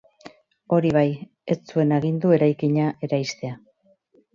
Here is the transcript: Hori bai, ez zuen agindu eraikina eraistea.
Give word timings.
Hori 0.77 0.93
bai, 0.95 1.03
ez 1.57 1.59
zuen 1.75 1.95
agindu 2.01 2.35
eraikina 2.41 2.93
eraistea. 3.11 3.59